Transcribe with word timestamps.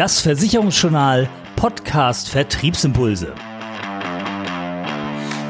Das 0.00 0.18
Versicherungsjournal 0.22 1.28
Podcast 1.56 2.30
Vertriebsimpulse. 2.30 3.34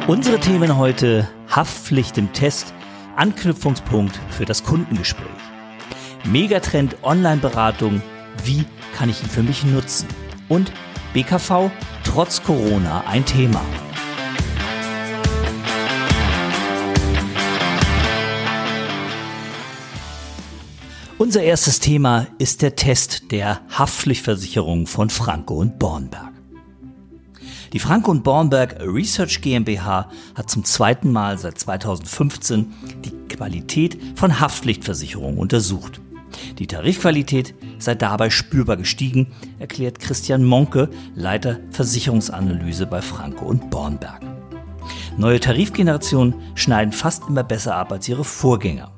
Unsere 0.09 0.41
Themen 0.41 0.77
heute 0.77 1.29
Haftpflicht 1.49 2.19
im 2.19 2.33
Test, 2.33 2.75
Anknüpfungspunkt 3.15 4.19
für 4.31 4.47
das 4.47 4.65
Kundengespräch. 4.65 5.29
Megatrend 6.25 6.97
Online-Beratung, 7.05 8.03
wie 8.43 8.65
kann 8.99 9.09
ich 9.09 9.23
ihn 9.23 9.29
für 9.29 9.45
mich 9.45 9.63
nutzen? 9.63 10.09
Und 10.49 10.73
BKV 11.15 11.71
trotz 12.03 12.43
Corona 12.43 13.05
ein 13.07 13.25
Thema. 13.25 13.63
Unser 21.21 21.43
erstes 21.43 21.81
Thema 21.81 22.29
ist 22.39 22.63
der 22.63 22.77
Test 22.77 23.31
der 23.31 23.61
Haftpflichtversicherung 23.69 24.87
von 24.87 25.11
Franco 25.11 25.53
und 25.53 25.79
Bornberg. 25.79 26.33
Die 27.75 27.79
Franco 27.79 28.11
und 28.11 28.25
Bornberg 28.25 28.81
Research 28.81 29.43
GmbH 29.43 30.11
hat 30.35 30.49
zum 30.49 30.65
zweiten 30.65 31.13
Mal 31.13 31.37
seit 31.37 31.59
2015 31.59 32.73
die 33.05 33.11
Qualität 33.29 33.99
von 34.15 34.41
Haftpflichtversicherungen 34.41 35.39
untersucht. 35.39 36.01
Die 36.59 36.67
Tarifqualität 36.67 37.55
sei 37.79 37.97
dabei 37.97 38.31
spürbar 38.31 38.79
gestiegen, 38.79 39.27
erklärt 39.59 40.01
Christian 40.01 40.43
Monke, 40.43 40.89
Leiter 41.15 41.61
Versicherungsanalyse 41.71 42.87
bei 42.87 43.03
Franco 43.03 43.45
und 43.45 43.69
Bornberg. 43.69 44.23
Neue 45.19 45.39
Tarifgenerationen 45.39 46.33
schneiden 46.55 46.95
fast 46.95 47.25
immer 47.29 47.45
besser 47.45 47.77
ab 47.77 47.93
als 47.93 48.09
ihre 48.09 48.25
Vorgänger. 48.25 48.91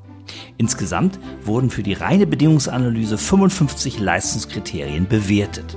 Insgesamt 0.58 1.18
wurden 1.44 1.70
für 1.70 1.82
die 1.82 1.92
reine 1.92 2.26
Bedingungsanalyse 2.26 3.18
55 3.18 3.98
Leistungskriterien 3.98 5.08
bewertet. 5.08 5.76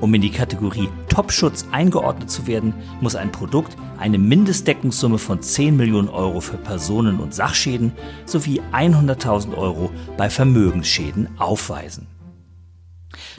Um 0.00 0.12
in 0.14 0.20
die 0.20 0.30
Kategorie 0.30 0.88
Topschutz 1.08 1.66
eingeordnet 1.72 2.30
zu 2.30 2.46
werden, 2.46 2.74
muss 3.00 3.16
ein 3.16 3.32
Produkt 3.32 3.76
eine 3.98 4.18
Mindestdeckungssumme 4.18 5.18
von 5.18 5.40
10 5.40 5.76
Millionen 5.76 6.08
Euro 6.08 6.40
für 6.40 6.58
Personen- 6.58 7.18
und 7.18 7.34
Sachschäden 7.34 7.92
sowie 8.26 8.60
100.000 8.72 9.56
Euro 9.56 9.90
bei 10.16 10.28
Vermögensschäden 10.28 11.28
aufweisen. 11.38 12.06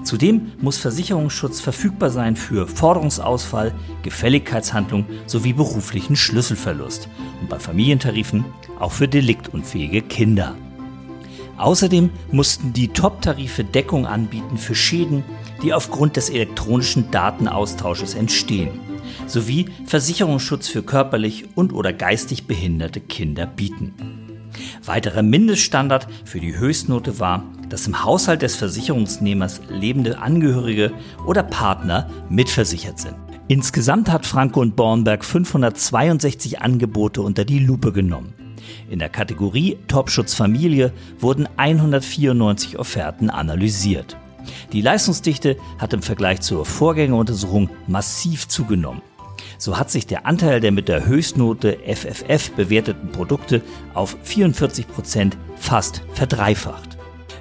Zudem 0.03 0.53
muss 0.59 0.77
Versicherungsschutz 0.77 1.59
verfügbar 1.59 2.09
sein 2.09 2.35
für 2.35 2.67
Forderungsausfall, 2.67 3.73
Gefälligkeitshandlung 4.03 5.05
sowie 5.25 5.53
beruflichen 5.53 6.15
Schlüsselverlust 6.15 7.09
und 7.41 7.49
bei 7.49 7.59
Familientarifen 7.59 8.45
auch 8.79 8.91
für 8.91 9.07
deliktunfähige 9.07 10.01
Kinder. 10.01 10.55
Außerdem 11.57 12.11
mussten 12.31 12.73
die 12.73 12.89
Top-Tarife 12.89 13.63
Deckung 13.63 14.05
anbieten 14.05 14.57
für 14.57 14.75
Schäden, 14.75 15.23
die 15.63 15.73
aufgrund 15.73 16.15
des 16.15 16.29
elektronischen 16.29 17.09
Datenaustausches 17.09 18.13
entstehen, 18.13 18.79
sowie 19.25 19.65
Versicherungsschutz 19.85 20.67
für 20.67 20.83
körperlich 20.83 21.45
und/oder 21.55 21.93
geistig 21.93 22.45
behinderte 22.45 22.99
Kinder 22.99 23.47
bieten. 23.47 23.93
Weiterer 24.85 25.23
Mindeststandard 25.23 26.07
für 26.25 26.39
die 26.39 26.57
Höchstnote 26.57 27.19
war, 27.19 27.43
dass 27.69 27.87
im 27.87 28.03
Haushalt 28.03 28.41
des 28.41 28.55
Versicherungsnehmers 28.55 29.61
lebende 29.69 30.19
Angehörige 30.19 30.93
oder 31.25 31.43
Partner 31.43 32.09
mitversichert 32.29 32.99
sind. 32.99 33.15
Insgesamt 33.49 34.11
hat 34.11 34.25
Franco 34.25 34.61
und 34.61 34.75
Bornberg 34.75 35.23
562 35.23 36.61
Angebote 36.61 37.21
unter 37.21 37.45
die 37.45 37.59
Lupe 37.59 37.91
genommen. 37.91 38.33
In 38.89 38.99
der 38.99 39.09
Kategorie 39.09 39.77
Topschutz 39.87 40.33
Familie 40.33 40.91
wurden 41.19 41.47
194 41.57 42.77
Offerten 42.77 43.29
analysiert. 43.29 44.17
Die 44.71 44.81
Leistungsdichte 44.81 45.57
hat 45.77 45.93
im 45.93 46.01
Vergleich 46.01 46.41
zur 46.41 46.65
Vorgängeruntersuchung 46.65 47.69
massiv 47.87 48.47
zugenommen. 48.47 49.01
So 49.57 49.77
hat 49.77 49.89
sich 49.89 50.05
der 50.07 50.25
Anteil 50.25 50.59
der 50.59 50.71
mit 50.71 50.87
der 50.87 51.05
Höchstnote 51.05 51.77
FFF 51.85 52.51
bewerteten 52.51 53.11
Produkte 53.11 53.61
auf 53.93 54.17
44 54.23 54.87
Prozent 54.87 55.37
fast 55.55 56.03
verdreifacht. 56.13 56.96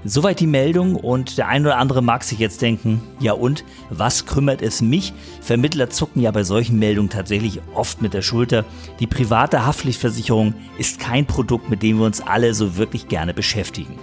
Soweit 0.09 0.39
die 0.39 0.47
Meldung 0.47 0.95
und 0.95 1.37
der 1.37 1.49
ein 1.49 1.67
oder 1.67 1.79
andere 1.79 2.01
mag 2.01 2.23
sich 2.23 2.39
jetzt 2.39 2.63
denken, 2.63 3.03
ja 3.19 3.33
und, 3.33 3.65
was 3.91 4.25
kümmert 4.25 4.63
es 4.63 4.81
mich? 4.81 5.13
Vermittler 5.41 5.91
zucken 5.91 6.23
ja 6.23 6.31
bei 6.31 6.45
solchen 6.45 6.79
Meldungen 6.79 7.11
tatsächlich 7.11 7.61
oft 7.75 8.01
mit 8.03 8.15
der 8.15 8.23
Schulter. 8.23 8.65
Die 9.01 9.09
private 9.09 9.67
Haftpflichtversicherung 9.67 10.55
ist 10.79 11.01
kein 11.01 11.27
Produkt, 11.27 11.71
mit 11.71 11.83
dem 11.83 11.99
wir 11.99 12.07
uns 12.07 12.21
alle 12.21 12.55
so 12.55 12.77
wirklich 12.77 13.09
gerne 13.09 13.35
beschäftigen. 13.35 13.99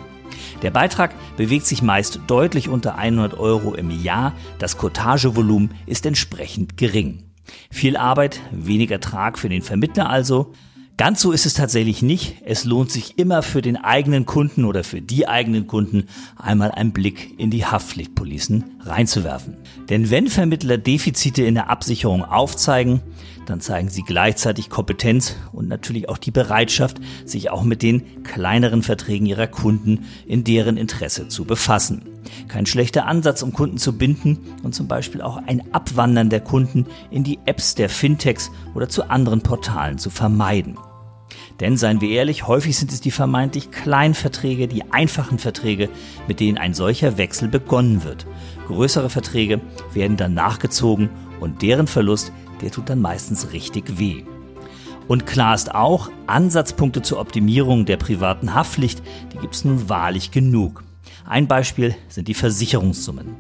Der 0.62 0.72
Beitrag 0.72 1.16
bewegt 1.38 1.66
sich 1.66 1.82
meist 1.82 2.20
deutlich 2.28 2.68
unter 2.68 2.96
100 2.96 3.40
Euro 3.40 3.74
im 3.74 3.90
Jahr, 3.90 4.34
das 4.60 4.78
Cottagevolumen 4.78 5.72
ist 5.86 6.06
entsprechend 6.06 6.76
gering. 6.76 7.24
Viel 7.72 7.96
Arbeit, 7.96 8.42
wenig 8.52 8.92
Ertrag 8.92 9.40
für 9.40 9.48
den 9.48 9.62
Vermittler 9.62 10.10
also. 10.10 10.52
Ganz 10.96 11.22
so 11.22 11.32
ist 11.32 11.48
es 11.48 11.56
tatsächlich 11.56 12.04
nicht. 12.04 12.44
Es 12.46 12.66
lohnt 12.66 12.92
sich 12.92 13.18
immer 13.18 13.42
für 13.42 13.64
den 13.64 13.78
eigenen 13.78 14.28
Kunden 14.28 14.64
oder 14.64 14.84
für 14.84 15.02
die 15.02 15.28
eigenen 15.28 15.66
Kunden 15.66 16.08
einmal 16.36 16.70
einen 16.70 16.94
Blick 16.94 17.34
in 17.40 17.50
die 17.50 17.66
Haftpflichtpolicen 17.66 18.64
reinzuwerfen. 18.82 19.58
Denn 19.90 20.12
wenn 20.12 20.28
Vermittler 20.28 20.78
Defizite 20.78 21.44
in 21.44 21.56
der 21.56 21.72
Absicherung 21.72 22.24
aufzeigen, 22.24 23.02
dann 23.46 23.62
zeigen 23.62 23.90
sie 23.90 24.04
gleichzeitig 24.04 24.70
Kompetenz 24.70 25.36
und 25.52 25.68
natürlich 25.68 26.10
auch 26.10 26.18
die 26.18 26.32
Bereitschaft, 26.32 26.98
sich 27.26 27.50
auch 27.50 27.64
mit 27.64 27.82
den 27.82 28.24
kleineren 28.24 28.84
Verträgen 28.84 29.26
ihrer 29.26 29.48
Kunden 29.48 30.06
in 30.26 30.44
deren 30.44 30.78
Interesse 30.78 31.28
zu 31.28 31.46
befassen. 31.46 32.04
Kein 32.48 32.66
schlechter 32.66 33.06
Ansatz, 33.06 33.42
um 33.42 33.54
Kunden 33.54 33.78
zu 33.78 33.98
binden 33.98 34.40
und 34.64 34.74
zum 34.74 34.88
Beispiel 34.88 35.22
auch 35.22 35.38
ein 35.46 35.74
Abwandern 35.74 36.30
der 36.30 36.42
Kunden 36.42 36.86
in 37.12 37.24
die 37.24 37.40
Apps 37.46 37.76
der 37.76 37.90
Fintechs 37.90 38.52
oder 38.74 38.90
zu 38.90 39.10
anderen 39.10 39.42
Portalen 39.42 39.98
zu 39.98 40.10
vermeiden. 40.10 40.78
Denn 41.60 41.78
seien 41.78 42.02
wir 42.02 42.10
ehrlich, 42.10 42.48
häufig 42.48 42.78
sind 42.78 42.92
es 42.92 43.02
die 43.02 43.12
vermeintlich 43.12 43.72
kleinen 43.72 44.14
Verträge, 44.14 44.68
die 44.68 44.92
einfachen 44.92 45.40
Verträge, 45.40 45.90
mit 46.28 46.40
denen 46.40 46.58
ein 46.58 46.74
solcher 46.74 47.18
Wechsel 47.18 47.48
begonnen 47.48 48.04
wird. 48.04 48.26
Größere 48.68 49.10
Verträge 49.10 49.62
werden 49.94 50.18
dann 50.18 50.34
nachgezogen 50.34 51.10
und 51.40 51.62
deren 51.62 51.88
Verlust, 51.88 52.32
der 52.64 52.72
tut 52.72 52.90
dann 52.90 53.02
meistens 53.02 53.52
richtig 53.52 54.00
weh. 54.00 54.24
Und 55.08 55.26
klar 55.26 55.54
ist 55.54 55.76
auch, 55.76 56.10
Ansatzpunkte 56.28 57.02
zur 57.02 57.20
Optimierung 57.20 57.86
der 57.86 57.98
privaten 57.98 58.54
Haftpflicht, 58.54 59.04
die 59.34 59.38
gibt 59.38 59.54
es 59.54 59.66
nun 59.66 59.90
wahrlich 59.90 60.32
genug. 60.32 60.84
Ein 61.26 61.48
Beispiel 61.48 61.96
sind 62.08 62.28
die 62.28 62.34
Versicherungssummen. 62.34 63.36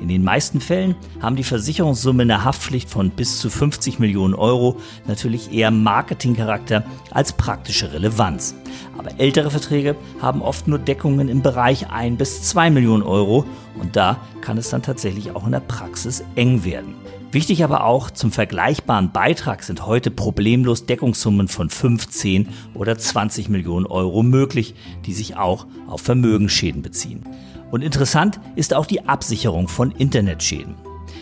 In 0.00 0.08
den 0.08 0.22
meisten 0.22 0.60
Fällen 0.60 0.94
haben 1.20 1.36
die 1.36 1.44
Versicherungssummen 1.44 2.30
eine 2.30 2.44
Haftpflicht 2.44 2.90
von 2.90 3.10
bis 3.10 3.40
zu 3.40 3.50
50 3.50 3.98
Millionen 3.98 4.34
Euro 4.34 4.78
natürlich 5.06 5.52
eher 5.52 5.70
Marketingcharakter 5.70 6.84
als 7.10 7.32
praktische 7.32 7.92
Relevanz. 7.92 8.54
Aber 8.98 9.18
ältere 9.18 9.50
Verträge 9.50 9.96
haben 10.20 10.42
oft 10.42 10.68
nur 10.68 10.78
Deckungen 10.78 11.28
im 11.28 11.42
Bereich 11.42 11.90
1 11.90 12.18
bis 12.18 12.42
2 12.42 12.70
Millionen 12.70 13.02
Euro 13.02 13.44
und 13.78 13.96
da 13.96 14.18
kann 14.40 14.58
es 14.58 14.70
dann 14.70 14.82
tatsächlich 14.82 15.34
auch 15.34 15.46
in 15.46 15.52
der 15.52 15.60
Praxis 15.60 16.24
eng 16.36 16.64
werden. 16.64 17.01
Wichtig 17.32 17.64
aber 17.64 17.84
auch, 17.84 18.10
zum 18.10 18.30
vergleichbaren 18.30 19.10
Beitrag 19.10 19.62
sind 19.62 19.86
heute 19.86 20.10
problemlos 20.10 20.84
Deckungssummen 20.84 21.48
von 21.48 21.70
15 21.70 22.50
oder 22.74 22.98
20 22.98 23.48
Millionen 23.48 23.86
Euro 23.86 24.22
möglich, 24.22 24.74
die 25.06 25.14
sich 25.14 25.34
auch 25.36 25.66
auf 25.86 26.02
Vermögensschäden 26.02 26.82
beziehen. 26.82 27.24
Und 27.70 27.80
interessant 27.80 28.38
ist 28.54 28.74
auch 28.74 28.84
die 28.84 29.08
Absicherung 29.08 29.68
von 29.68 29.92
Internetschäden. 29.92 30.74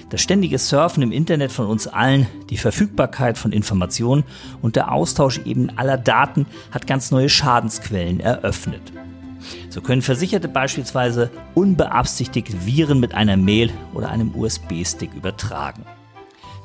Das 0.09 0.21
ständige 0.21 0.59
Surfen 0.59 1.04
im 1.04 1.12
Internet 1.12 1.53
von 1.53 1.66
uns 1.66 1.87
allen, 1.87 2.27
die 2.50 2.56
Verfügbarkeit 2.56 3.38
von 3.38 3.53
Informationen 3.53 4.25
und 4.62 4.75
der 4.75 4.91
Austausch 4.91 5.38
eben 5.44 5.78
aller 5.78 5.97
Daten 5.97 6.47
hat 6.72 6.88
ganz 6.88 7.12
neue 7.12 7.28
Schadensquellen 7.28 8.19
eröffnet. 8.19 8.82
So 9.69 9.81
können 9.81 10.03
Versicherte 10.03 10.48
beispielsweise 10.48 11.31
unbeabsichtigt 11.54 12.66
Viren 12.66 12.98
mit 12.98 13.15
einer 13.15 13.36
Mail 13.36 13.71
oder 13.95 14.10
einem 14.10 14.34
USB-Stick 14.34 15.15
übertragen. 15.15 15.84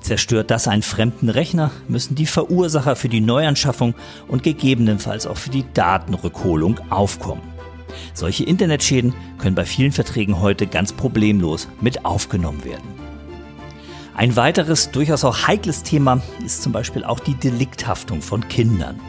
Zerstört 0.05 0.51
das 0.51 0.67
einen 0.67 0.83
fremden 0.83 1.29
Rechner, 1.29 1.71
müssen 1.87 2.13
die 2.13 2.27
Verursacher 2.27 2.95
für 2.95 3.09
die 3.09 3.21
Neuanschaffung 3.21 3.95
und 4.27 4.43
gegebenenfalls 4.43 5.25
auch 5.25 5.37
für 5.37 5.49
die 5.49 5.65
Datenrückholung 5.73 6.79
aufkommen. 6.91 7.41
Solche 8.13 8.43
Internetschäden 8.43 9.15
können 9.39 9.55
bei 9.55 9.65
vielen 9.65 9.91
Verträgen 9.91 10.41
heute 10.41 10.67
ganz 10.67 10.93
problemlos 10.93 11.67
mit 11.81 12.05
aufgenommen 12.05 12.63
werden. 12.63 12.87
Ein 14.15 14.35
weiteres, 14.35 14.91
durchaus 14.91 15.23
auch 15.23 15.47
heikles 15.47 15.81
Thema 15.81 16.21
ist 16.45 16.61
zum 16.61 16.71
Beispiel 16.71 17.03
auch 17.03 17.19
die 17.19 17.33
Delikthaftung 17.33 18.21
von 18.21 18.47
Kindern. 18.47 18.99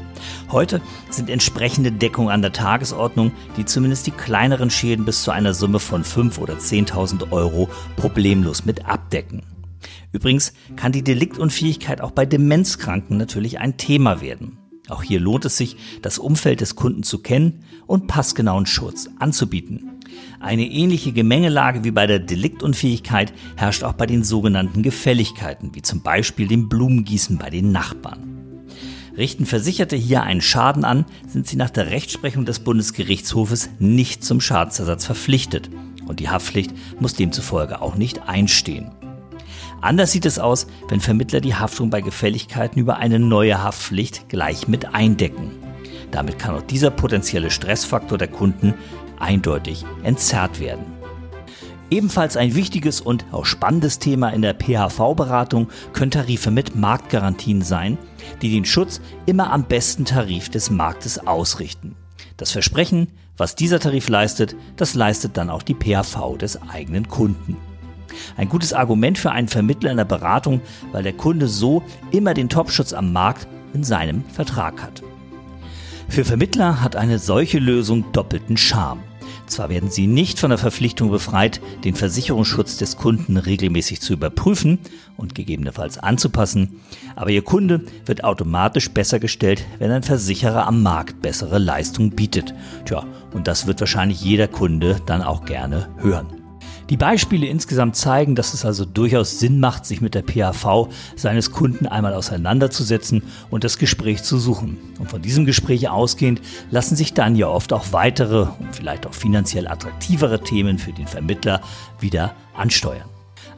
Heute 0.51 0.81
sind 1.11 1.29
entsprechende 1.29 1.93
Deckungen 1.93 2.31
an 2.31 2.41
der 2.41 2.55
Tagesordnung, 2.55 3.33
die 3.59 3.67
zumindest 3.67 4.07
die 4.07 4.13
kleineren 4.13 4.71
Schäden 4.71 5.05
bis 5.05 5.25
zu 5.25 5.31
einer 5.31 5.53
Summe 5.53 5.79
von 5.79 6.05
5.000 6.05 6.39
oder 6.39 6.55
10.000 6.55 7.33
Euro 7.33 7.69
problemlos 7.97 8.65
mit 8.65 8.87
abdecken. 8.87 9.43
Übrigens 10.13 10.53
kann 10.77 10.93
die 10.93 11.05
Deliktunfähigkeit 11.05 12.01
auch 12.01 12.11
bei 12.11 12.27
Demenzkranken 12.27 13.17
natürlich 13.17 13.59
ein 13.59 13.77
Thema 13.77 14.21
werden. 14.21 14.59
Auch 14.89 15.03
hier 15.03 15.21
lohnt 15.21 15.45
es 15.45 15.57
sich, 15.57 15.77
das 16.03 16.19
Umfeld 16.19 16.61
des 16.61 16.77
Kunden 16.77 17.03
zu 17.03 17.19
kennen 17.19 17.65
und 17.87 18.07
passgenauen 18.07 18.67
Schutz 18.67 19.09
anzubieten. 19.19 19.91
Eine 20.39 20.67
ähnliche 20.67 21.13
Gemengelage 21.13 21.83
wie 21.85 21.91
bei 21.91 22.07
der 22.07 22.21
Deliktunfähigkeit 22.21 23.33
herrscht 23.57 23.83
auch 23.83 23.95
bei 23.95 24.07
den 24.07 24.23
sogenannten 24.23 24.83
Gefälligkeiten, 24.83 25.75
wie 25.75 25.83
zum 25.83 26.03
Beispiel 26.03 26.47
dem 26.47 26.69
Blumengießen 26.69 27.39
bei 27.39 27.51
den 27.51 27.73
Nachbarn. 27.73 28.37
Richten 29.17 29.47
Versicherte 29.47 29.97
hier 29.97 30.23
einen 30.23 30.43
Schaden 30.43 30.85
an, 30.85 31.07
sind 31.27 31.47
sie 31.47 31.57
nach 31.57 31.71
der 31.71 31.91
Rechtsprechung 31.91 32.45
des 32.45 32.61
Bundesgerichtshofes 32.61 33.71
nicht 33.79 34.23
zum 34.23 34.41
Schadensersatz 34.41 35.07
verpflichtet 35.07 35.71
und 36.07 36.21
die 36.21 36.29
Haftpflicht 36.29 36.73
muss 37.01 37.15
demzufolge 37.15 37.81
auch 37.81 37.97
nicht 37.97 38.29
einstehen. 38.29 38.91
Anders 39.81 40.13
sieht 40.13 40.27
es 40.27 40.39
aus, 40.39 40.67
wenn 40.89 41.01
Vermittler 41.01 41.41
die 41.41 41.55
Haftung 41.55 41.91
bei 41.91 42.01
Gefälligkeiten 42.01 42.81
über 42.81 42.97
eine 42.97 43.19
neue 43.19 43.63
Haftpflicht 43.63 44.29
gleich 44.29 44.69
mit 44.69 44.95
eindecken. 44.95 45.51
Damit 46.11 46.39
kann 46.39 46.55
auch 46.55 46.63
dieser 46.63 46.91
potenzielle 46.91 47.51
Stressfaktor 47.51 48.19
der 48.19 48.29
Kunden 48.29 48.75
eindeutig 49.19 49.85
entzerrt 50.03 50.61
werden. 50.61 50.85
Ebenfalls 51.89 52.37
ein 52.37 52.57
wichtiges 52.57 53.01
und 53.01 53.25
auch 53.31 53.45
spannendes 53.45 54.01
Thema 54.01 54.31
in 54.31 54.43
der 54.43 54.55
PHV-Beratung 54.55 55.69
können 55.93 56.11
Tarife 56.11 56.51
mit 56.51 56.75
Marktgarantien 56.75 57.63
sein, 57.63 57.97
die 58.43 58.51
den 58.51 58.65
Schutz 58.65 59.01
immer 59.25 59.53
am 59.53 59.65
besten 59.65 60.05
Tarif 60.05 60.49
des 60.49 60.71
Marktes 60.71 61.27
ausrichten. 61.27 61.95
Das 62.37 62.51
Versprechen, 62.51 63.09
was 63.37 63.55
dieser 63.55 63.79
Tarif 63.79 64.09
leistet, 64.09 64.57
das 64.77 64.95
leistet 64.95 65.37
dann 65.37 65.49
auch 65.49 65.63
die 65.63 65.75
PHV 65.75 66.39
des 66.39 66.61
eigenen 66.69 67.07
Kunden. 67.07 67.57
Ein 68.37 68.49
gutes 68.49 68.73
Argument 68.73 69.19
für 69.19 69.31
einen 69.31 69.49
Vermittler 69.49 69.91
in 69.91 69.97
der 69.97 70.05
Beratung, 70.05 70.61
weil 70.93 71.03
der 71.03 71.13
Kunde 71.13 71.49
so 71.49 71.83
immer 72.11 72.35
den 72.35 72.49
Topschutz 72.49 72.93
am 72.93 73.13
Markt 73.13 73.47
in 73.75 73.85
seinem 73.85 74.25
Vertrag 74.25 74.83
hat. 74.83 75.03
Für 76.09 76.25
Vermittler 76.25 76.83
hat 76.83 76.97
eine 76.97 77.19
solche 77.19 77.59
Lösung 77.59 78.13
doppelten 78.13 78.57
Charme. 78.57 79.03
Zwar 79.47 79.69
werden 79.69 79.91
sie 79.91 80.07
nicht 80.07 80.41
von 80.41 80.51
der 80.51 80.59
Verpflichtung 80.59 81.11
befreit, 81.11 81.61
den 81.85 81.95
Versicherungsschutz 81.95 82.79
des 82.79 82.97
Kunden 82.97 83.37
regelmäßig 83.37 84.01
zu 84.01 84.13
überprüfen 84.13 84.79
und 85.17 85.35
gegebenenfalls 85.35 85.99
anzupassen, 85.99 86.81
aber 87.15 87.31
ihr 87.31 87.43
Kunde 87.43 87.85
wird 88.05 88.25
automatisch 88.25 88.91
besser 88.91 89.21
gestellt, 89.21 89.65
wenn 89.79 89.91
ein 89.93 90.03
Versicherer 90.03 90.67
am 90.67 90.83
Markt 90.83 91.23
bessere 91.23 91.59
Leistungen 91.59 92.11
bietet. 92.11 92.55
Tja, 92.87 93.05
und 93.33 93.47
das 93.47 93.67
wird 93.67 93.81
wahrscheinlich 93.81 94.21
jeder 94.21 94.49
Kunde 94.49 95.01
dann 95.07 95.23
auch 95.23 95.45
gerne 95.45 95.89
hören. 95.99 96.36
Die 96.89 96.97
Beispiele 96.97 97.47
insgesamt 97.47 97.97
zeigen, 97.97 98.37
dass 98.37 98.55
es 98.55 98.65
also 98.65 98.85
durchaus 98.85 99.41
Sinn 99.41 99.59
macht, 99.59 99.87
sich 99.87 100.01
mit 100.01 100.15
der 100.15 100.23
PAV 100.23 100.89
seines 101.17 101.51
Kunden 101.51 101.89
einmal 101.89 102.15
auseinanderzusetzen 102.15 103.25
und 103.51 103.65
das 103.65 103.79
Gespräch 103.79 104.23
zu 104.23 104.39
suchen. 104.39 104.79
Und 105.01 105.11
von 105.11 105.21
diesem 105.21 105.47
Gespräch 105.47 105.89
ausgehend 105.89 106.41
lassen 106.71 106.95
sich 106.95 107.13
dann 107.13 107.35
ja 107.35 107.49
oft 107.49 107.73
auch 107.73 107.87
weitere 107.91 108.43
und 108.43 108.73
vielleicht 108.73 109.05
auch 109.07 109.15
finanziell 109.15 109.67
attraktivere 109.67 110.41
Themen 110.41 110.79
für 110.79 110.93
den 110.93 111.09
Vermittler 111.09 111.61
wieder 111.99 112.37
ansteuern. 112.55 113.09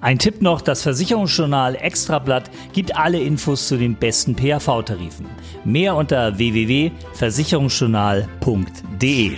Ein 0.00 0.18
Tipp 0.18 0.42
noch, 0.42 0.62
das 0.62 0.82
Versicherungsjournal 0.82 1.74
Extrablatt 1.74 2.50
gibt 2.72 2.96
alle 2.96 3.20
Infos 3.20 3.66
zu 3.68 3.76
den 3.76 3.96
besten 3.96 4.36
PAV-Tarifen. 4.36 5.26
Mehr 5.64 5.96
unter 5.96 6.38
www.versicherungsjournal.de. 6.38 9.32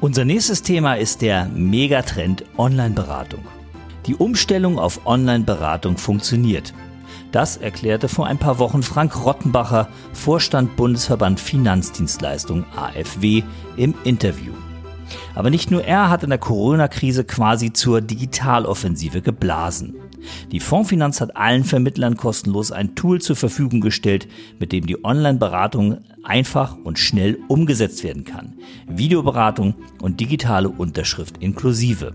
Unser 0.00 0.24
nächstes 0.24 0.62
Thema 0.62 0.94
ist 0.94 1.22
der 1.22 1.46
Megatrend 1.46 2.44
Online-Beratung. 2.56 3.44
Die 4.06 4.14
Umstellung 4.14 4.78
auf 4.78 5.04
Online-Beratung 5.06 5.96
funktioniert. 5.96 6.72
Das 7.32 7.56
erklärte 7.56 8.06
vor 8.08 8.28
ein 8.28 8.38
paar 8.38 8.60
Wochen 8.60 8.84
Frank 8.84 9.24
Rottenbacher, 9.24 9.88
Vorstand 10.12 10.76
Bundesverband 10.76 11.40
Finanzdienstleistung 11.40 12.64
AFW, 12.76 13.42
im 13.76 13.92
Interview. 14.04 14.52
Aber 15.34 15.50
nicht 15.50 15.72
nur 15.72 15.82
er 15.82 16.10
hat 16.10 16.22
in 16.22 16.30
der 16.30 16.38
Corona-Krise 16.38 17.24
quasi 17.24 17.72
zur 17.72 18.00
Digitaloffensive 18.00 19.20
geblasen. 19.20 19.96
Die 20.52 20.60
Fondsfinanz 20.60 21.20
hat 21.20 21.36
allen 21.36 21.64
Vermittlern 21.64 22.16
kostenlos 22.16 22.72
ein 22.72 22.94
Tool 22.94 23.20
zur 23.20 23.36
Verfügung 23.36 23.80
gestellt, 23.80 24.28
mit 24.58 24.72
dem 24.72 24.86
die 24.86 25.04
Online-Beratung 25.04 25.98
einfach 26.22 26.76
und 26.84 26.98
schnell 26.98 27.38
umgesetzt 27.48 28.04
werden 28.04 28.24
kann. 28.24 28.54
Videoberatung 28.88 29.74
und 30.00 30.20
digitale 30.20 30.68
Unterschrift 30.68 31.38
inklusive. 31.38 32.12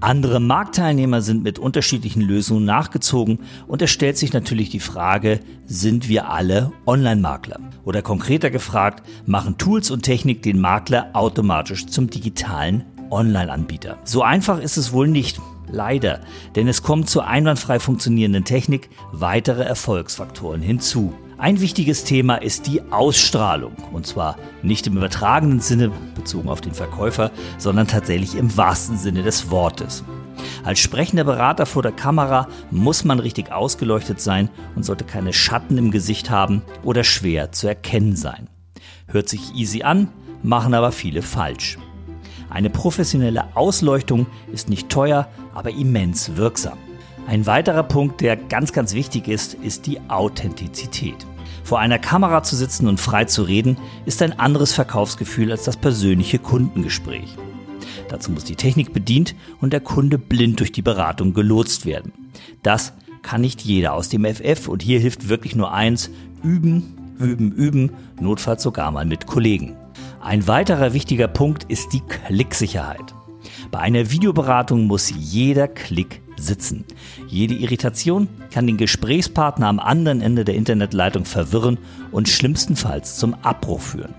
Andere 0.00 0.38
Marktteilnehmer 0.38 1.22
sind 1.22 1.42
mit 1.42 1.58
unterschiedlichen 1.58 2.22
Lösungen 2.22 2.64
nachgezogen 2.64 3.40
und 3.66 3.82
es 3.82 3.90
stellt 3.90 4.16
sich 4.16 4.32
natürlich 4.32 4.70
die 4.70 4.78
Frage, 4.78 5.40
sind 5.66 6.08
wir 6.08 6.30
alle 6.30 6.72
Online-Makler? 6.86 7.58
Oder 7.84 8.02
konkreter 8.02 8.50
gefragt, 8.50 9.02
machen 9.26 9.58
Tools 9.58 9.90
und 9.90 10.02
Technik 10.02 10.42
den 10.42 10.60
Makler 10.60 11.10
automatisch 11.14 11.86
zum 11.86 12.10
digitalen 12.10 12.84
Online-Anbieter? 13.10 13.98
So 14.04 14.22
einfach 14.22 14.60
ist 14.60 14.76
es 14.76 14.92
wohl 14.92 15.08
nicht. 15.08 15.40
Leider, 15.70 16.20
denn 16.56 16.68
es 16.68 16.82
kommen 16.82 17.06
zur 17.06 17.26
einwandfrei 17.26 17.78
funktionierenden 17.78 18.44
Technik 18.44 18.90
weitere 19.12 19.62
Erfolgsfaktoren 19.62 20.62
hinzu. 20.62 21.14
Ein 21.38 21.60
wichtiges 21.60 22.02
Thema 22.02 22.36
ist 22.36 22.66
die 22.66 22.82
Ausstrahlung. 22.90 23.72
Und 23.92 24.06
zwar 24.06 24.36
nicht 24.62 24.88
im 24.88 24.96
übertragenen 24.96 25.60
Sinne 25.60 25.92
bezogen 26.16 26.48
auf 26.48 26.60
den 26.60 26.74
Verkäufer, 26.74 27.30
sondern 27.58 27.86
tatsächlich 27.86 28.34
im 28.34 28.56
wahrsten 28.56 28.98
Sinne 28.98 29.22
des 29.22 29.48
Wortes. 29.50 30.02
Als 30.64 30.80
sprechender 30.80 31.24
Berater 31.24 31.64
vor 31.64 31.82
der 31.82 31.92
Kamera 31.92 32.48
muss 32.70 33.04
man 33.04 33.20
richtig 33.20 33.52
ausgeleuchtet 33.52 34.20
sein 34.20 34.50
und 34.74 34.84
sollte 34.84 35.04
keine 35.04 35.32
Schatten 35.32 35.78
im 35.78 35.92
Gesicht 35.92 36.28
haben 36.28 36.62
oder 36.82 37.04
schwer 37.04 37.52
zu 37.52 37.68
erkennen 37.68 38.16
sein. 38.16 38.48
Hört 39.06 39.28
sich 39.28 39.54
easy 39.54 39.82
an, 39.82 40.08
machen 40.42 40.74
aber 40.74 40.92
viele 40.92 41.22
falsch. 41.22 41.78
Eine 42.50 42.70
professionelle 42.70 43.56
Ausleuchtung 43.56 44.26
ist 44.52 44.68
nicht 44.68 44.88
teuer, 44.88 45.28
aber 45.54 45.70
immens 45.70 46.36
wirksam. 46.36 46.78
Ein 47.26 47.46
weiterer 47.46 47.82
Punkt, 47.82 48.22
der 48.22 48.36
ganz, 48.36 48.72
ganz 48.72 48.94
wichtig 48.94 49.28
ist, 49.28 49.54
ist 49.54 49.86
die 49.86 50.00
Authentizität. 50.08 51.26
Vor 51.62 51.78
einer 51.78 51.98
Kamera 51.98 52.42
zu 52.42 52.56
sitzen 52.56 52.88
und 52.88 52.98
frei 52.98 53.26
zu 53.26 53.42
reden, 53.42 53.76
ist 54.06 54.22
ein 54.22 54.38
anderes 54.38 54.72
Verkaufsgefühl 54.72 55.52
als 55.52 55.64
das 55.64 55.76
persönliche 55.76 56.38
Kundengespräch. 56.38 57.36
Dazu 58.08 58.30
muss 58.30 58.44
die 58.44 58.56
Technik 58.56 58.94
bedient 58.94 59.34
und 59.60 59.74
der 59.74 59.80
Kunde 59.80 60.16
blind 60.16 60.60
durch 60.60 60.72
die 60.72 60.80
Beratung 60.80 61.34
gelotst 61.34 61.84
werden. 61.84 62.12
Das 62.62 62.94
kann 63.20 63.42
nicht 63.42 63.60
jeder 63.60 63.92
aus 63.92 64.08
dem 64.08 64.24
FF 64.24 64.68
und 64.68 64.82
hier 64.82 64.98
hilft 64.98 65.28
wirklich 65.28 65.54
nur 65.54 65.72
eins, 65.72 66.10
üben, 66.42 66.96
üben, 67.18 67.52
üben, 67.52 67.90
notfalls 68.18 68.62
sogar 68.62 68.90
mal 68.90 69.04
mit 69.04 69.26
Kollegen. 69.26 69.76
Ein 70.20 70.48
weiterer 70.48 70.92
wichtiger 70.94 71.28
Punkt 71.28 71.64
ist 71.64 71.92
die 71.92 72.00
Klicksicherheit. 72.00 73.14
Bei 73.70 73.78
einer 73.78 74.10
Videoberatung 74.10 74.86
muss 74.86 75.12
jeder 75.16 75.68
Klick 75.68 76.20
sitzen. 76.36 76.84
Jede 77.28 77.54
Irritation 77.54 78.28
kann 78.50 78.66
den 78.66 78.76
Gesprächspartner 78.76 79.68
am 79.68 79.78
anderen 79.78 80.20
Ende 80.20 80.44
der 80.44 80.56
Internetleitung 80.56 81.24
verwirren 81.24 81.78
und 82.10 82.28
schlimmstenfalls 82.28 83.16
zum 83.16 83.34
Abbruch 83.42 83.80
führen. 83.80 84.14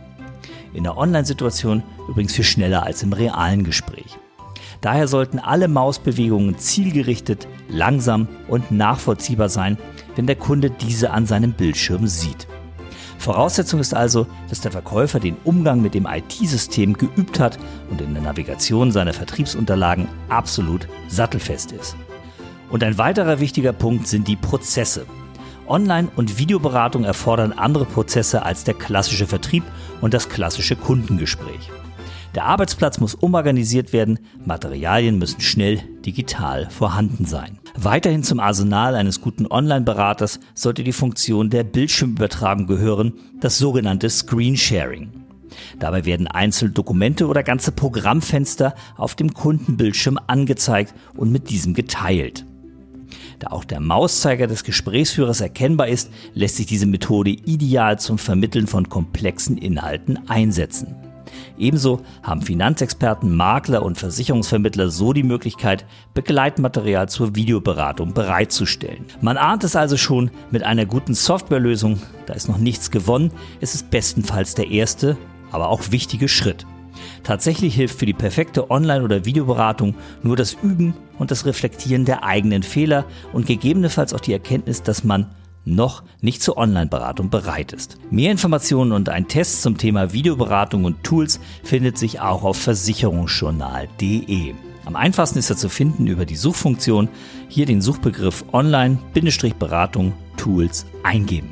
In 0.74 0.84
der 0.84 0.98
Online-Situation 0.98 1.84
übrigens 2.08 2.34
viel 2.34 2.46
schneller 2.46 2.84
als 2.84 3.04
im 3.04 3.12
realen 3.12 3.64
Gespräch. 3.64 4.18
Daher 4.82 5.08
sollten 5.08 5.40
alle 5.40 5.68
Mausbewegungen 5.68 6.58
zielgerichtet, 6.58 7.48
langsam 7.68 8.28
und 8.48 8.72
nachvollziehbar 8.72 9.50
sein, 9.50 9.78
wenn 10.16 10.28
der 10.28 10.38
Kunde 10.38 10.70
diese 10.70 11.12
an 11.12 11.26
seinem 11.26 11.52
Bildschirm 11.52 12.08
sieht. 12.08 12.48
Voraussetzung 13.20 13.82
ist 13.82 13.94
also, 13.94 14.28
dass 14.48 14.62
der 14.62 14.72
Verkäufer 14.72 15.20
den 15.20 15.36
Umgang 15.44 15.82
mit 15.82 15.94
dem 15.94 16.08
IT-System 16.08 16.94
geübt 16.94 17.38
hat 17.38 17.60
und 17.92 18.00
in 18.00 18.14
der 18.14 18.24
Navigation 18.24 18.94
seiner 18.94 19.14
Vertriebsunterlagen 19.14 20.08
absolut 20.30 20.88
sattelfest 21.10 21.74
ist. 21.74 21.98
Und 22.70 22.82
ein 22.82 22.98
weiterer 22.98 23.42
wichtiger 23.42 23.74
Punkt 23.74 24.08
sind 24.08 24.28
die 24.30 24.38
Prozesse. 24.38 25.06
Online- 25.68 26.08
und 26.16 26.40
Videoberatung 26.40 27.04
erfordern 27.04 27.52
andere 27.52 27.86
Prozesse 27.86 28.44
als 28.44 28.64
der 28.64 28.74
klassische 28.74 29.28
Vertrieb 29.28 29.64
und 30.00 30.14
das 30.14 30.30
klassische 30.30 30.78
Kundengespräch. 30.78 31.70
Der 32.36 32.46
Arbeitsplatz 32.46 33.00
muss 33.00 33.16
umorganisiert 33.16 33.92
werden, 33.92 34.20
Materialien 34.46 35.18
müssen 35.18 35.42
schnell 35.42 35.82
digital 36.06 36.70
vorhanden 36.70 37.26
sein. 37.26 37.59
Weiterhin 37.82 38.24
zum 38.24 38.42
Arsenal 38.42 38.94
eines 38.94 39.22
guten 39.22 39.48
Online-Beraters 39.50 40.42
sollte 40.54 40.84
die 40.84 40.92
Funktion 40.92 41.50
der 41.50 41.64
Bildschirmübertragung 41.64 42.68
gehören, 42.68 43.14
das 43.40 43.58
sogenannte 43.58 44.10
Screensharing. 44.10 45.12
Dabei 45.80 46.04
werden 46.04 46.28
einzelne 46.28 46.72
Dokumente 46.72 47.26
oder 47.28 47.42
ganze 47.42 47.72
Programmfenster 47.72 48.76
auf 48.98 49.16
dem 49.16 49.34
Kundenbildschirm 49.34 50.20
angezeigt 50.28 50.94
und 51.16 51.32
mit 51.32 51.50
diesem 51.50 51.74
geteilt. 51.74 52.46
Da 53.40 53.48
auch 53.52 53.64
der 53.64 53.80
Mauszeiger 53.80 54.48
des 54.48 54.66
Gesprächsführers 54.66 55.40
erkennbar 55.40 55.88
ist, 55.88 56.12
lässt 56.34 56.58
sich 56.58 56.66
diese 56.66 56.86
Methode 56.86 57.30
ideal 57.30 57.98
zum 57.98 58.18
Vermitteln 58.18 58.68
von 58.68 58.90
komplexen 58.90 59.58
Inhalten 59.58 60.20
einsetzen. 60.28 61.09
Ebenso 61.58 62.02
haben 62.24 62.42
Finanzexperten, 62.42 63.36
Makler 63.36 63.84
und 63.84 63.98
Versicherungsvermittler 63.98 64.90
so 64.90 65.14
die 65.14 65.24
Möglichkeit, 65.24 65.86
Begleitmaterial 66.14 67.10
zur 67.10 67.36
Videoberatung 67.36 68.14
bereitzustellen. 68.14 69.06
Man 69.22 69.38
ahnt 69.38 69.64
es 69.64 69.76
also 69.76 69.98
schon, 69.98 70.32
mit 70.52 70.64
einer 70.64 70.86
guten 70.86 71.14
Softwarelösung, 71.14 72.00
da 72.26 72.34
ist 72.34 72.48
noch 72.48 72.58
nichts 72.58 72.92
gewonnen, 72.92 73.32
ist 73.60 73.76
es 73.76 73.84
bestenfalls 73.84 74.56
der 74.56 74.70
erste, 74.70 75.18
aber 75.52 75.70
auch 75.70 75.92
wichtige 75.92 76.28
Schritt. 76.28 76.66
Tatsächlich 77.24 77.76
hilft 77.76 78.00
für 78.00 78.06
die 78.06 78.14
perfekte 78.14 78.70
Online- 78.72 79.04
oder 79.04 79.26
Videoberatung 79.26 79.96
nur 80.24 80.36
das 80.36 80.54
Üben 80.62 80.94
und 81.18 81.32
das 81.32 81.46
Reflektieren 81.46 82.06
der 82.06 82.24
eigenen 82.24 82.64
Fehler 82.64 83.06
und 83.34 83.46
gegebenenfalls 83.46 84.14
auch 84.14 84.20
die 84.20 84.34
Erkenntnis, 84.34 84.84
dass 84.84 85.04
man 85.04 85.28
noch 85.76 86.04
nicht 86.22 86.42
zur 86.42 86.58
Online-Beratung 86.58 87.30
bereit 87.30 87.74
ist. 87.74 87.98
Mehr 88.12 88.32
Informationen 88.32 88.92
und 88.92 89.10
ein 89.10 89.28
Test 89.28 89.62
zum 89.62 89.78
Thema 89.78 90.14
Videoberatung 90.14 90.86
und 90.86 91.04
Tools 91.04 91.40
findet 91.64 91.98
sich 91.98 92.20
auch 92.20 92.44
auf 92.44 92.58
versicherungsjournal.de. 92.58 94.54
Am 94.86 94.96
einfachsten 94.96 95.40
ist 95.40 95.50
er 95.50 95.58
zu 95.58 95.70
finden 95.70 96.08
über 96.08 96.26
die 96.26 96.36
Suchfunktion, 96.36 97.10
hier 97.48 97.66
den 97.66 97.82
Suchbegriff 97.82 98.44
Online-Beratung 98.52 100.14
Tools 100.36 100.86
eingeben. 101.04 101.52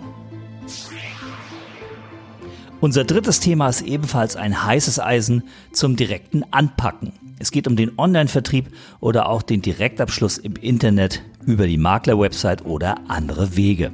Unser 2.80 3.04
drittes 3.04 3.40
Thema 3.40 3.70
ist 3.70 3.82
ebenfalls 3.82 4.36
ein 4.36 4.64
heißes 4.64 5.00
Eisen 5.00 5.44
zum 5.72 5.96
direkten 5.96 6.44
Anpacken. 6.52 7.14
Es 7.40 7.52
geht 7.52 7.68
um 7.68 7.76
den 7.76 7.98
Online-Vertrieb 7.98 8.70
oder 9.00 9.30
auch 9.30 9.42
den 9.42 9.62
Direktabschluss 9.62 10.38
im 10.38 10.56
Internet 10.56 11.22
über 11.46 11.68
die 11.68 11.78
Makler-Website 11.78 12.66
oder 12.66 12.98
andere 13.08 13.56
Wege. 13.56 13.92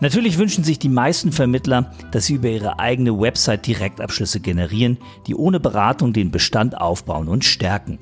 Natürlich 0.00 0.36
wünschen 0.36 0.62
sich 0.62 0.78
die 0.78 0.90
meisten 0.90 1.32
Vermittler, 1.32 1.90
dass 2.12 2.26
sie 2.26 2.34
über 2.34 2.48
ihre 2.48 2.78
eigene 2.78 3.18
Website 3.18 3.66
Direktabschlüsse 3.66 4.40
generieren, 4.40 4.98
die 5.26 5.34
ohne 5.34 5.58
Beratung 5.58 6.12
den 6.12 6.30
Bestand 6.30 6.78
aufbauen 6.78 7.28
und 7.28 7.44
stärken. 7.44 7.98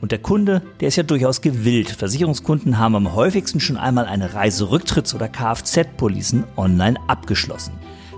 Und 0.00 0.12
der 0.12 0.18
Kunde, 0.18 0.62
der 0.80 0.88
ist 0.88 0.96
ja 0.96 1.02
durchaus 1.02 1.40
gewillt. 1.40 1.90
Versicherungskunden 1.90 2.78
haben 2.78 2.94
am 2.94 3.14
häufigsten 3.14 3.58
schon 3.58 3.78
einmal 3.78 4.04
eine 4.04 4.30
Reiserücktritts- 4.32 5.14
oder 5.14 5.28
Kfz-Policen 5.28 6.44
online 6.56 6.98
abgeschlossen. 7.08 7.72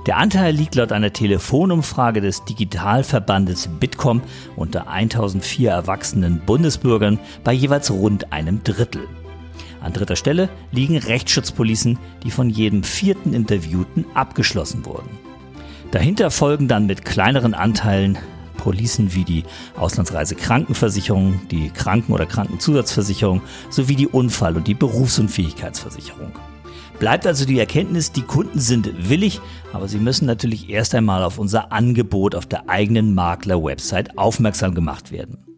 Der 0.06 0.16
Anteil 0.16 0.54
liegt 0.54 0.74
laut 0.74 0.92
einer 0.92 1.12
Telefonumfrage 1.12 2.20
des 2.20 2.44
Digitalverbandes 2.44 3.68
Bitkom 3.78 4.22
unter 4.56 4.88
1004 4.88 5.70
erwachsenen 5.70 6.40
Bundesbürgern 6.44 7.18
bei 7.44 7.52
jeweils 7.52 7.90
rund 7.90 8.32
einem 8.32 8.64
Drittel. 8.64 9.06
An 9.80 9.92
dritter 9.92 10.16
Stelle 10.16 10.48
liegen 10.72 10.96
Rechtsschutzpolicen, 10.96 11.98
die 12.22 12.30
von 12.30 12.50
jedem 12.50 12.82
vierten 12.82 13.32
Interviewten 13.32 14.04
abgeschlossen 14.14 14.84
wurden. 14.84 15.10
Dahinter 15.90 16.30
folgen 16.30 16.68
dann 16.68 16.86
mit 16.86 17.04
kleineren 17.04 17.54
Anteilen 17.54 18.18
Policen 18.56 19.14
wie 19.14 19.24
die 19.24 19.44
Auslandsreisekrankenversicherung, 19.76 21.40
die 21.50 21.70
Kranken- 21.70 22.12
oder 22.12 22.26
Krankenzusatzversicherung 22.26 23.40
sowie 23.70 23.96
die 23.96 24.06
Unfall- 24.06 24.56
und 24.56 24.68
die 24.68 24.74
Berufsunfähigkeitsversicherung. 24.74 26.32
Bleibt 26.98 27.26
also 27.26 27.46
die 27.46 27.58
Erkenntnis, 27.58 28.12
die 28.12 28.20
Kunden 28.20 28.60
sind 28.60 29.08
willig, 29.08 29.40
aber 29.72 29.88
sie 29.88 29.98
müssen 29.98 30.26
natürlich 30.26 30.68
erst 30.68 30.94
einmal 30.94 31.24
auf 31.24 31.38
unser 31.38 31.72
Angebot 31.72 32.34
auf 32.34 32.44
der 32.44 32.68
eigenen 32.68 33.14
Makler-Website 33.14 34.18
aufmerksam 34.18 34.74
gemacht 34.74 35.10
werden. 35.10 35.49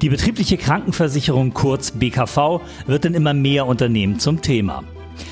Die 0.00 0.10
betriebliche 0.10 0.56
Krankenversicherung 0.56 1.54
kurz 1.54 1.90
BKV 1.90 2.60
wird 2.86 3.04
in 3.04 3.14
immer 3.14 3.34
mehr 3.34 3.66
Unternehmen 3.66 4.20
zum 4.20 4.42
Thema. 4.42 4.84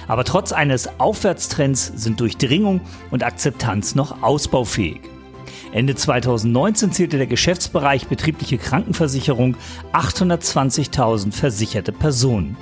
Aber 0.08 0.24
trotz 0.24 0.50
eines 0.50 0.88
Aufwärtstrends 0.98 1.92
sind 1.94 2.18
Durchdringung 2.18 2.80
und 3.12 3.22
Akzeptanz 3.22 3.94
noch 3.94 4.24
ausbaufähig. 4.24 5.02
Ende 5.70 5.94
2019 5.94 6.90
zählte 6.90 7.16
der 7.16 7.28
Geschäftsbereich 7.28 8.08
betriebliche 8.08 8.58
Krankenversicherung 8.58 9.56
820.000 9.92 11.32
versicherte 11.32 11.92
Personen. 11.92 12.56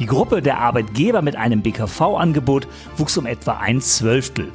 Die 0.00 0.06
Gruppe 0.06 0.42
der 0.42 0.58
Arbeitgeber 0.58 1.22
mit 1.22 1.36
einem 1.36 1.62
BKV-Angebot 1.62 2.66
wuchs 2.96 3.16
um 3.16 3.26
etwa 3.26 3.58
ein 3.58 3.80
Zwölftel. 3.80 4.50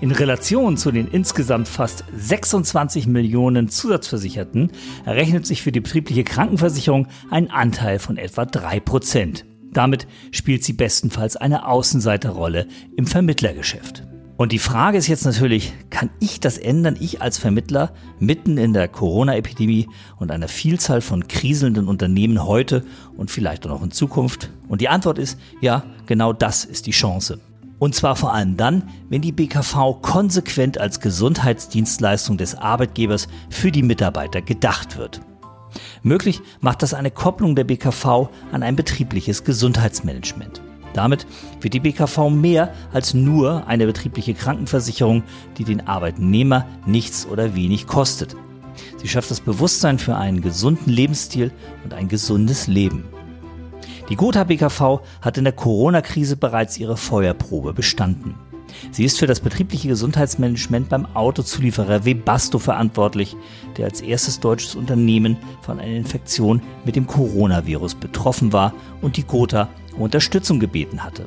In 0.00 0.12
Relation 0.12 0.76
zu 0.76 0.92
den 0.92 1.08
insgesamt 1.08 1.66
fast 1.66 2.04
26 2.16 3.08
Millionen 3.08 3.68
Zusatzversicherten 3.68 4.70
errechnet 5.04 5.44
sich 5.44 5.62
für 5.62 5.72
die 5.72 5.80
betriebliche 5.80 6.22
Krankenversicherung 6.22 7.08
ein 7.30 7.50
Anteil 7.50 7.98
von 7.98 8.16
etwa 8.16 8.44
3 8.44 8.78
Prozent. 8.78 9.44
Damit 9.72 10.06
spielt 10.30 10.62
sie 10.62 10.72
bestenfalls 10.72 11.36
eine 11.36 11.66
Außenseiterrolle 11.66 12.68
im 12.96 13.08
Vermittlergeschäft. 13.08 14.04
Und 14.36 14.52
die 14.52 14.60
Frage 14.60 14.98
ist 14.98 15.08
jetzt 15.08 15.24
natürlich, 15.24 15.72
kann 15.90 16.10
ich 16.20 16.38
das 16.38 16.58
ändern, 16.58 16.96
ich 17.00 17.20
als 17.20 17.38
Vermittler, 17.38 17.92
mitten 18.20 18.56
in 18.56 18.72
der 18.72 18.86
Corona-Epidemie 18.86 19.88
und 20.16 20.30
einer 20.30 20.46
Vielzahl 20.46 21.00
von 21.00 21.26
kriselnden 21.26 21.88
Unternehmen 21.88 22.44
heute 22.44 22.84
und 23.16 23.32
vielleicht 23.32 23.66
auch 23.66 23.70
noch 23.70 23.82
in 23.82 23.90
Zukunft? 23.90 24.50
Und 24.68 24.80
die 24.80 24.88
Antwort 24.88 25.18
ist, 25.18 25.40
ja, 25.60 25.82
genau 26.06 26.32
das 26.32 26.64
ist 26.64 26.86
die 26.86 26.92
Chance. 26.92 27.40
Und 27.78 27.94
zwar 27.94 28.16
vor 28.16 28.32
allem 28.32 28.56
dann, 28.56 28.82
wenn 29.08 29.22
die 29.22 29.32
BKV 29.32 30.00
konsequent 30.02 30.78
als 30.78 31.00
Gesundheitsdienstleistung 31.00 32.36
des 32.36 32.56
Arbeitgebers 32.56 33.28
für 33.50 33.70
die 33.70 33.82
Mitarbeiter 33.82 34.42
gedacht 34.42 34.96
wird. 34.96 35.20
Möglich 36.02 36.40
macht 36.60 36.82
das 36.82 36.94
eine 36.94 37.10
Kopplung 37.10 37.54
der 37.54 37.64
BKV 37.64 38.28
an 38.52 38.62
ein 38.62 38.76
betriebliches 38.76 39.44
Gesundheitsmanagement. 39.44 40.62
Damit 40.94 41.26
wird 41.60 41.74
die 41.74 41.80
BKV 41.80 42.30
mehr 42.30 42.72
als 42.92 43.14
nur 43.14 43.66
eine 43.66 43.86
betriebliche 43.86 44.34
Krankenversicherung, 44.34 45.22
die 45.58 45.64
den 45.64 45.86
Arbeitnehmer 45.86 46.66
nichts 46.86 47.26
oder 47.26 47.54
wenig 47.54 47.86
kostet. 47.86 48.34
Sie 48.96 49.08
schafft 49.08 49.30
das 49.30 49.40
Bewusstsein 49.40 49.98
für 49.98 50.16
einen 50.16 50.40
gesunden 50.40 50.90
Lebensstil 50.90 51.52
und 51.84 51.94
ein 51.94 52.08
gesundes 52.08 52.66
Leben. 52.66 53.04
Die 54.08 54.16
Gotha 54.16 54.44
BKV 54.44 55.00
hat 55.20 55.36
in 55.36 55.44
der 55.44 55.52
Corona-Krise 55.52 56.36
bereits 56.36 56.78
ihre 56.78 56.96
Feuerprobe 56.96 57.74
bestanden. 57.74 58.34
Sie 58.90 59.04
ist 59.04 59.18
für 59.18 59.26
das 59.26 59.40
betriebliche 59.40 59.88
Gesundheitsmanagement 59.88 60.88
beim 60.88 61.06
Autozulieferer 61.14 62.04
Webasto 62.04 62.58
verantwortlich, 62.58 63.36
der 63.76 63.86
als 63.86 64.00
erstes 64.00 64.40
deutsches 64.40 64.74
Unternehmen 64.74 65.36
von 65.62 65.78
einer 65.78 65.96
Infektion 65.96 66.62
mit 66.84 66.96
dem 66.96 67.06
Coronavirus 67.06 67.96
betroffen 67.96 68.52
war 68.52 68.72
und 69.02 69.16
die 69.16 69.24
Gotha 69.24 69.68
um 69.94 70.02
Unterstützung 70.02 70.60
gebeten 70.60 71.02
hatte. 71.02 71.26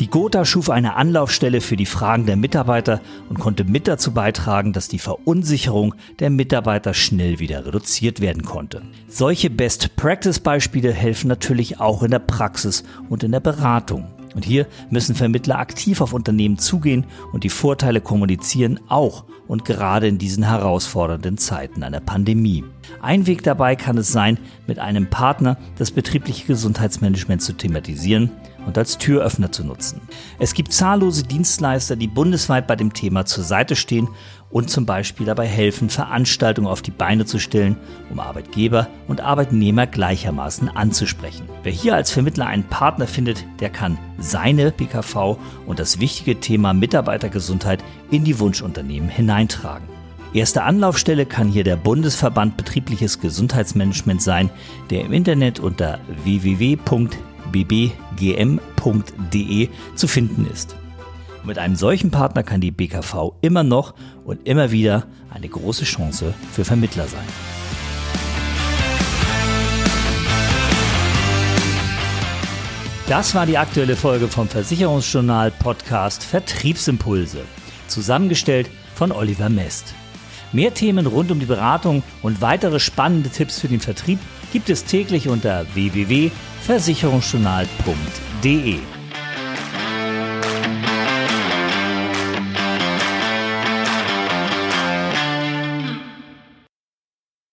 Die 0.00 0.10
Gotha 0.10 0.44
schuf 0.44 0.70
eine 0.70 0.96
Anlaufstelle 0.96 1.60
für 1.60 1.76
die 1.76 1.86
Fragen 1.86 2.26
der 2.26 2.36
Mitarbeiter 2.36 3.00
und 3.28 3.38
konnte 3.38 3.62
mit 3.62 3.86
dazu 3.86 4.12
beitragen, 4.12 4.72
dass 4.72 4.88
die 4.88 4.98
Verunsicherung 4.98 5.94
der 6.18 6.30
Mitarbeiter 6.30 6.94
schnell 6.94 7.38
wieder 7.38 7.64
reduziert 7.64 8.20
werden 8.20 8.42
konnte. 8.42 8.82
Solche 9.06 9.50
Best-Practice-Beispiele 9.50 10.92
helfen 10.92 11.28
natürlich 11.28 11.78
auch 11.78 12.02
in 12.02 12.10
der 12.10 12.18
Praxis 12.18 12.82
und 13.08 13.22
in 13.22 13.30
der 13.30 13.38
Beratung. 13.38 14.08
Und 14.34 14.44
hier 14.44 14.66
müssen 14.90 15.14
Vermittler 15.14 15.60
aktiv 15.60 16.00
auf 16.00 16.12
Unternehmen 16.12 16.58
zugehen 16.58 17.06
und 17.32 17.44
die 17.44 17.48
Vorteile 17.48 18.00
kommunizieren, 18.00 18.80
auch 18.88 19.24
und 19.46 19.64
gerade 19.64 20.08
in 20.08 20.18
diesen 20.18 20.42
herausfordernden 20.42 21.38
Zeiten 21.38 21.84
einer 21.84 22.00
Pandemie. 22.00 22.64
Ein 23.00 23.28
Weg 23.28 23.44
dabei 23.44 23.76
kann 23.76 23.96
es 23.96 24.10
sein, 24.10 24.38
mit 24.66 24.80
einem 24.80 25.08
Partner 25.08 25.56
das 25.78 25.92
betriebliche 25.92 26.46
Gesundheitsmanagement 26.46 27.42
zu 27.42 27.52
thematisieren 27.52 28.32
und 28.66 28.78
als 28.78 28.98
Türöffner 28.98 29.52
zu 29.52 29.64
nutzen. 29.64 30.00
Es 30.38 30.54
gibt 30.54 30.72
zahllose 30.72 31.22
Dienstleister, 31.22 31.96
die 31.96 32.08
bundesweit 32.08 32.66
bei 32.66 32.76
dem 32.76 32.92
Thema 32.92 33.24
zur 33.24 33.44
Seite 33.44 33.76
stehen 33.76 34.08
und 34.50 34.70
zum 34.70 34.86
Beispiel 34.86 35.26
dabei 35.26 35.46
helfen, 35.46 35.90
Veranstaltungen 35.90 36.68
auf 36.68 36.80
die 36.80 36.92
Beine 36.92 37.26
zu 37.26 37.40
stellen, 37.40 37.76
um 38.10 38.20
Arbeitgeber 38.20 38.88
und 39.08 39.20
Arbeitnehmer 39.20 39.86
gleichermaßen 39.88 40.68
anzusprechen. 40.68 41.48
Wer 41.64 41.72
hier 41.72 41.96
als 41.96 42.12
Vermittler 42.12 42.46
einen 42.46 42.64
Partner 42.64 43.08
findet, 43.08 43.44
der 43.58 43.70
kann 43.70 43.98
seine 44.18 44.70
BKV 44.70 45.36
und 45.66 45.80
das 45.80 45.98
wichtige 45.98 46.38
Thema 46.38 46.72
Mitarbeitergesundheit 46.72 47.82
in 48.10 48.22
die 48.22 48.38
Wunschunternehmen 48.38 49.08
hineintragen. 49.08 49.88
Erste 50.34 50.64
Anlaufstelle 50.64 51.26
kann 51.26 51.48
hier 51.48 51.62
der 51.62 51.76
Bundesverband 51.76 52.56
Betriebliches 52.56 53.20
Gesundheitsmanagement 53.20 54.20
sein, 54.20 54.50
der 54.90 55.04
im 55.04 55.12
Internet 55.12 55.60
unter 55.60 56.00
www 56.24 56.76
bbgm.de 57.54 58.48
zu 59.94 60.08
finden 60.08 60.46
ist. 60.52 60.74
Mit 61.44 61.58
einem 61.58 61.76
solchen 61.76 62.10
Partner 62.10 62.42
kann 62.42 62.60
die 62.60 62.72
BKV 62.72 63.34
immer 63.42 63.62
noch 63.62 63.94
und 64.24 64.48
immer 64.48 64.72
wieder 64.72 65.06
eine 65.30 65.48
große 65.48 65.84
Chance 65.84 66.34
für 66.52 66.64
Vermittler 66.64 67.06
sein. 67.06 67.26
Das 73.06 73.34
war 73.34 73.44
die 73.44 73.58
aktuelle 73.58 73.96
Folge 73.96 74.28
vom 74.28 74.48
Versicherungsjournal 74.48 75.50
Podcast 75.50 76.24
Vertriebsimpulse, 76.24 77.42
zusammengestellt 77.86 78.70
von 78.94 79.12
Oliver 79.12 79.50
Mest. 79.50 79.94
Mehr 80.52 80.72
Themen 80.72 81.06
rund 81.06 81.30
um 81.30 81.38
die 81.38 81.46
Beratung 81.46 82.02
und 82.22 82.40
weitere 82.40 82.80
spannende 82.80 83.28
Tipps 83.28 83.60
für 83.60 83.68
den 83.68 83.80
Vertrieb 83.80 84.18
gibt 84.52 84.70
es 84.70 84.84
täglich 84.84 85.28
unter 85.28 85.66
www.versicherungsjournal.de. 86.66 88.93